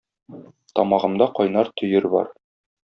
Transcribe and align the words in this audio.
Тамагымда 0.79 1.29
кайнар 1.41 1.73
төер 1.83 2.13
бар. 2.19 2.37